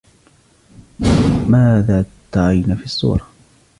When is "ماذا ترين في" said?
1.49-2.85